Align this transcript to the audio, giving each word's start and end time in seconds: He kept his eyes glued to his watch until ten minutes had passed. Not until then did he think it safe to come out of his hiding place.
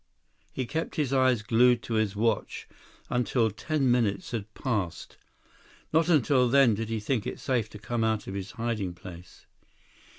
He 0.51 0.65
kept 0.65 0.95
his 0.95 1.13
eyes 1.13 1.43
glued 1.43 1.83
to 1.83 1.93
his 1.93 2.15
watch 2.15 2.67
until 3.11 3.51
ten 3.51 3.91
minutes 3.91 4.31
had 4.31 4.51
passed. 4.55 5.15
Not 5.93 6.09
until 6.09 6.49
then 6.49 6.73
did 6.73 6.89
he 6.89 6.99
think 6.99 7.27
it 7.27 7.39
safe 7.39 7.69
to 7.69 7.77
come 7.77 8.03
out 8.03 8.25
of 8.25 8.33
his 8.33 8.53
hiding 8.53 8.95
place. 8.95 9.45